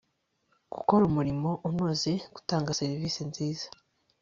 gukora 0.73 1.03
umurimo 1.09 1.49
unoze, 1.69 2.11
gutanga 2.35 2.77
serevisi 2.79 3.21
nziza 3.29 3.65